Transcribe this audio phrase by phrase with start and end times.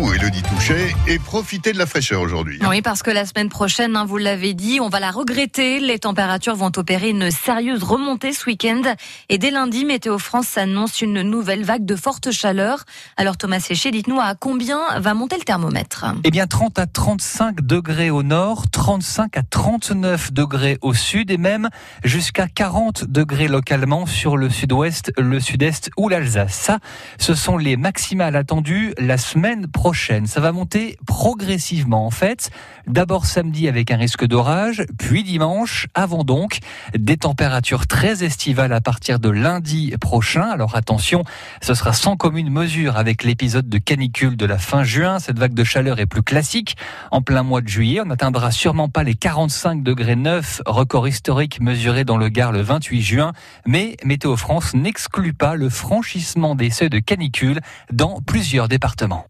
[0.00, 2.58] vous, Elodie Touchet, et profitez de la fraîcheur aujourd'hui.
[2.68, 5.78] Oui, parce que la semaine prochaine, hein, vous l'avez dit, on va la regretter.
[5.78, 8.82] Les températures vont opérer une sérieuse remontée ce week-end.
[9.28, 12.84] Et dès lundi, Météo France annonce une nouvelle vague de forte chaleur.
[13.16, 16.06] Alors Thomas Séché, dites-nous à combien va monter le thermomètre?
[16.24, 21.38] Eh bien 30 à 35 degrés au nord, 35 à 39 degrés au sud et
[21.38, 21.68] même
[22.04, 26.54] jusqu'à 40 degrés localement sur le sud-ouest, le sud-est ou l'Alsace.
[26.54, 26.78] Ça,
[27.18, 29.89] ce sont les maximales attendues la semaine prochaine.
[29.92, 32.50] Ça va monter progressivement en fait.
[32.86, 36.58] D'abord samedi avec un risque d'orage, puis dimanche, avant donc
[36.96, 40.42] des températures très estivales à partir de lundi prochain.
[40.42, 41.24] Alors attention,
[41.60, 45.18] ce sera sans commune mesure avec l'épisode de canicule de la fin juin.
[45.18, 46.76] Cette vague de chaleur est plus classique.
[47.10, 51.60] En plein mois de juillet, on n'atteindra sûrement pas les 45 degrés 9, record historique
[51.60, 53.32] mesuré dans le Gard le 28 juin.
[53.66, 57.60] Mais Météo France n'exclut pas le franchissement des seuils de canicule
[57.92, 59.26] dans plusieurs départements.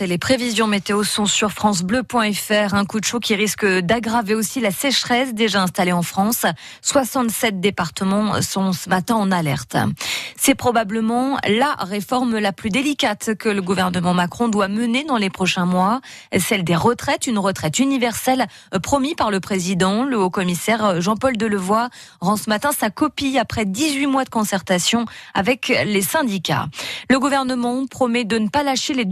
[0.00, 2.74] Et les prévisions météo sont sur francebleu.fr.
[2.74, 6.46] Un coup de chaud qui risque d'aggraver aussi la sécheresse déjà installée en France.
[6.82, 9.76] 67 départements sont ce matin en alerte.
[10.36, 15.30] C'est probablement la réforme la plus délicate que le gouvernement Macron doit mener dans les
[15.30, 16.00] prochains mois,
[16.38, 18.46] celle des retraites, une retraite universelle
[18.82, 20.04] promise par le président.
[20.04, 21.88] Le haut-commissaire Jean-Paul Delevoye
[22.20, 26.68] rend ce matin sa copie après 18 mois de concertation avec les syndicats.
[27.10, 29.04] Le gouvernement promet de ne pas lâcher les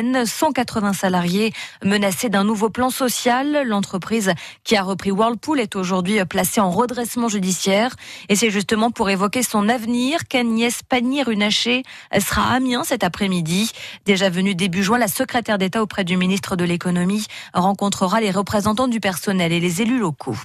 [0.00, 1.52] WN, 180 salariés
[1.84, 3.62] menacés d'un nouveau plan social.
[3.66, 4.32] L'entreprise
[4.64, 7.94] qui a repris Whirlpool est aujourd'hui placée en redressement judiciaire
[8.28, 11.82] et c'est justement pour évoquer son avenir qu'Agnès Pannier-Runacher
[12.18, 13.72] sera à Amiens cet après-midi.
[14.06, 18.88] Déjà venue début juin, la secrétaire d'État auprès du ministre de l'économie rencontrera les représentants
[18.88, 20.36] du personnel et les élus locaux.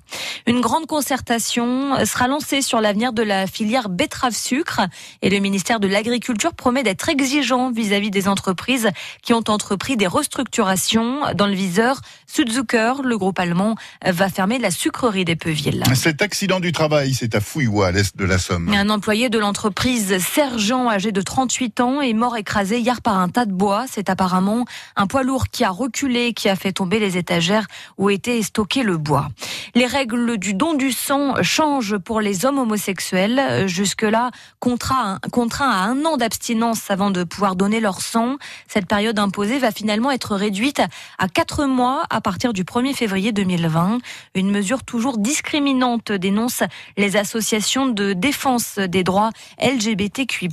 [0.47, 4.81] Une grande concertation sera lancée sur l'avenir de la filière betterave-sucre
[5.21, 8.89] et le ministère de l'Agriculture promet d'être exigeant vis-à-vis des entreprises
[9.21, 11.21] qui ont entrepris des restructurations.
[11.35, 15.83] Dans le viseur, Sudzucker, le groupe allemand, va fermer la sucrerie d'Epeuville.
[15.95, 18.69] Cet accident du travail, c'est à Fouillois, à l'est de la Somme.
[18.73, 23.29] Un employé de l'entreprise Sergent, âgé de 38 ans, est mort écrasé hier par un
[23.29, 23.85] tas de bois.
[23.89, 24.65] C'est apparemment
[24.95, 27.65] un poids lourd qui a reculé, qui a fait tomber les étagères
[27.97, 29.29] où était stocké le bois.
[29.75, 33.67] Les règles du don du sang changent pour les hommes homosexuels.
[33.67, 38.37] Jusque-là, contraint, contraint à un an d'abstinence avant de pouvoir donner leur sang.
[38.67, 40.81] Cette période imposée va finalement être réduite
[41.17, 43.97] à quatre mois à partir du 1er février 2020.
[44.33, 46.63] Une mesure toujours discriminante dénonce
[46.95, 49.31] les associations de défense des droits
[49.61, 50.47] LGBTQI+.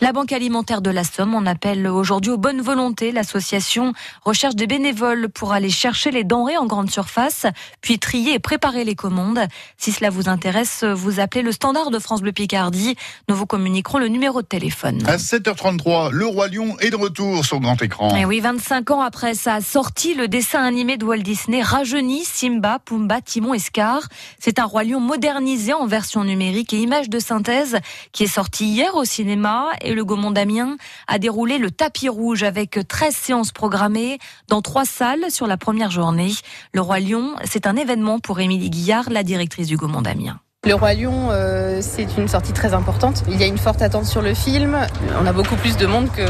[0.00, 3.12] La Banque alimentaire de la Somme en appelle aujourd'hui aux bonnes volontés.
[3.12, 3.92] L'association
[4.24, 7.44] recherche des bénévoles pour aller chercher les denrées en grande surface,
[7.82, 9.40] puis trier et préparer les commandes.
[9.76, 12.96] Si cela vous intéresse, vous appelez le standard de France Bleu Picardie.
[13.28, 15.02] Nous vous communiquerons le numéro de téléphone.
[15.06, 18.14] À 7h33, le Roi Lion est de retour sur grand écran.
[18.16, 22.78] Et oui, 25 ans après sa sortie, le dessin animé de Walt Disney rajeunit Simba,
[22.78, 24.02] Pumba, Timon et Scar.
[24.38, 27.78] C'est un Roi Lion modernisé en version numérique et image de synthèse
[28.12, 30.76] qui est sorti hier au cinéma et le Gaumont d'Amiens
[31.08, 34.18] a déroulé le tapis rouge avec 13 séances programmées
[34.48, 36.32] dans trois salles sur la première journée.
[36.72, 40.40] Le Roi Lion, c'est un événement pour Émilie Guillard, la directrice du Gaumont d'Amiens.
[40.66, 43.22] Le Roi Lion, euh, c'est une sortie très importante.
[43.28, 44.78] Il y a une forte attente sur le film.
[45.22, 46.22] On a beaucoup plus de monde que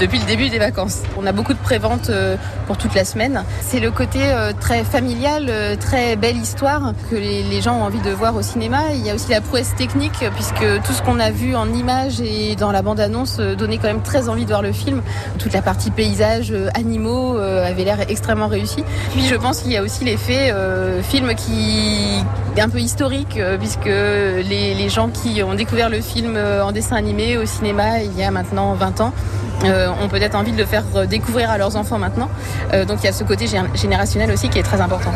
[0.00, 1.02] depuis le début des vacances.
[1.16, 2.36] On a beaucoup de préventes euh,
[2.66, 3.44] pour toute la semaine.
[3.60, 8.10] C'est le côté euh, très familial, très belle histoire que les, gens ont envie de
[8.10, 8.80] voir au cinéma.
[8.94, 12.20] Il y a aussi la prouesse technique puisque tout ce qu'on a vu en images
[12.20, 15.02] et dans la bande-annonce donnait quand même très envie de voir le film.
[15.38, 18.82] Toute la partie paysage, animaux avait l'air extrêmement réussi.
[19.12, 20.52] Puis je pense qu'il y a aussi l'effet
[21.02, 22.22] film qui
[22.60, 27.44] un peu historique puisque les, gens qui ont découvert le film en dessin animé au
[27.44, 29.12] cinéma il y a maintenant 20 ans
[29.64, 32.28] euh, ont peut-être envie de le faire découvrir à leurs enfants maintenant.
[32.72, 35.10] Euh, donc il y a ce côté générationnel aussi qui est très important.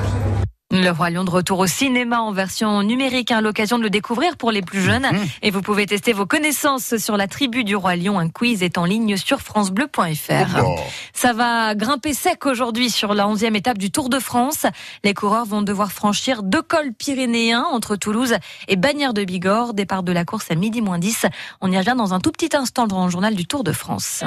[0.74, 4.38] Le Roi Lion de retour au cinéma en version numérique, hein, l'occasion de le découvrir
[4.38, 5.02] pour les plus jeunes.
[5.02, 5.18] Mmh.
[5.42, 8.18] Et vous pouvez tester vos connaissances sur la tribu du Roi Lion.
[8.18, 10.62] Un quiz est en ligne sur francebleu.fr.
[10.64, 10.76] Oh
[11.12, 14.64] Ça va grimper sec aujourd'hui sur la 11e étape du Tour de France.
[15.04, 18.36] Les coureurs vont devoir franchir deux cols pyrénéens entre Toulouse
[18.66, 19.74] et Bagnères de Bigorre.
[19.74, 21.26] Départ de la course à midi moins 10.
[21.60, 24.24] On y revient dans un tout petit instant dans le journal du Tour de France.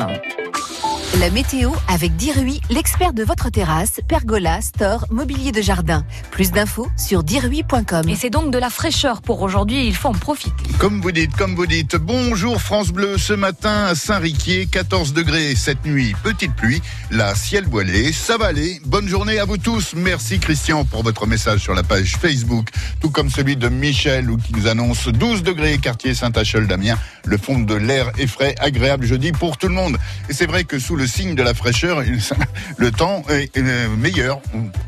[1.20, 6.06] La météo avec Dirui, l'expert de votre terrasse, pergola, store, mobilier de jardin.
[6.36, 8.10] Plus d'infos sur dirui.com.
[8.10, 10.52] Et c'est donc de la fraîcheur pour aujourd'hui, il faut en profiter.
[10.80, 15.56] Comme vous dites, comme vous dites, bonjour France Bleu, ce matin à Saint-Riquier, 14 degrés,
[15.56, 19.94] cette nuit, petite pluie, la ciel voilé, ça va aller, bonne journée à vous tous,
[19.96, 22.68] merci Christian pour votre message sur la page Facebook,
[23.00, 27.76] tout comme celui de Michel qui nous annonce 12 degrés, quartier Saint-Achel-Damien, le fond de
[27.76, 29.98] l'air est frais, agréable jeudi pour tout le monde.
[30.28, 32.04] Et c'est vrai que sous le signe de la fraîcheur,
[32.78, 33.58] le temps est
[33.98, 34.42] meilleur,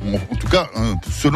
[0.05, 0.93] en tout cas euh,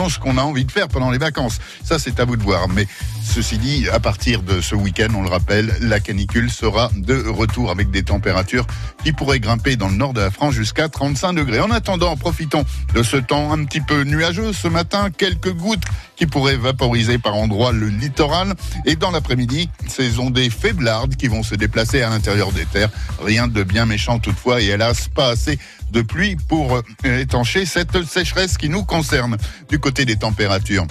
[0.09, 1.59] ce qu'on a envie de faire pendant les vacances.
[1.83, 2.68] Ça, c'est à vous de voir.
[2.69, 2.88] Mais
[3.24, 7.71] ceci dit, à partir de ce week-end, on le rappelle, la canicule sera de retour
[7.71, 8.65] avec des températures
[9.03, 11.59] qui pourraient grimper dans le nord de la France jusqu'à 35 degrés.
[11.59, 15.83] En attendant, profitons de ce temps un petit peu nuageux ce matin, quelques gouttes
[16.15, 18.54] qui pourraient vaporiser par endroits le littoral.
[18.86, 22.89] Et dans l'après-midi, ces ondées faiblardes qui vont se déplacer à l'intérieur des terres.
[23.24, 25.57] Rien de bien méchant toutefois et hélas pas assez
[25.91, 29.38] de pluie pour euh, étancher cette sécheresse qui nous concerne.
[29.69, 30.85] Du côté des températures,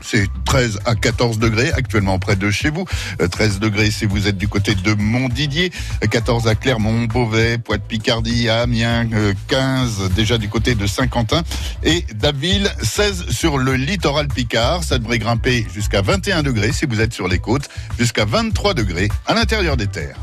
[0.00, 2.84] c'est 13 à 14 degrés actuellement près de chez vous.
[3.30, 5.70] 13 euh, degrés si vous êtes du côté de Montdidier,
[6.10, 9.08] 14 à Clermont, Beauvais, Poite-Picardie, Amiens,
[9.48, 11.42] 15 euh, déjà du côté de Saint-Quentin
[11.82, 14.84] et Daville, 16 sur le littoral Picard.
[14.84, 17.68] Ça devrait grimper jusqu'à 21 degrés si vous êtes sur les côtes,
[17.98, 20.16] jusqu'à 23 degrés à l'intérieur des terres.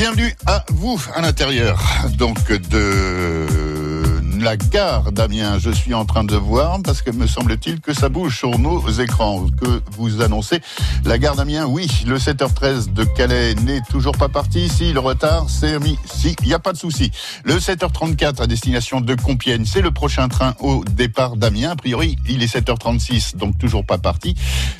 [0.00, 1.78] Bienvenue à vous à l'intérieur
[2.16, 3.46] donc de
[4.50, 5.60] la gare d'Amiens.
[5.60, 8.84] Je suis en train de voir parce que me semble-t-il que ça bouge sur nos
[8.88, 9.46] écrans.
[9.62, 10.60] Que vous annoncez
[11.04, 14.68] la gare d'Amiens Oui, le 7h13 de Calais n'est toujours pas parti.
[14.68, 17.12] Si le retard s'est mis, si il n'y a pas de souci.
[17.44, 21.70] Le 7h34 à destination de Compiègne, c'est le prochain train au départ d'Amiens.
[21.70, 24.34] A priori, il est 7h36, donc toujours pas parti.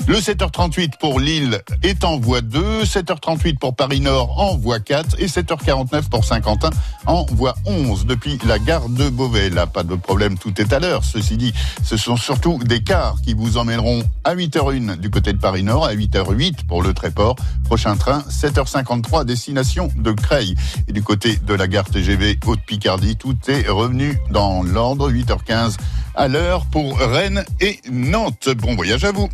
[0.09, 5.21] Le 7h38 pour Lille est en voie 2, 7h38 pour Paris Nord en voie 4
[5.21, 6.71] et 7h49 pour Saint-Quentin
[7.07, 11.05] en voie 11 depuis la gare de Beauvais pas de problème, tout est à l'heure.
[11.05, 11.53] Ceci dit,
[11.85, 15.87] ce sont surtout des cars qui vous emmèneront à 8h01 du côté de Paris Nord,
[15.87, 17.37] à 8h08 pour le Tréport.
[17.65, 20.55] Prochain train, 7h53, destination de Creil.
[20.89, 25.77] Et du côté de la gare TGV Haute-Picardie, tout est revenu dans l'ordre, 8h15
[26.15, 28.49] à l'heure pour Rennes et Nantes.
[28.57, 29.29] Bon voyage à vous.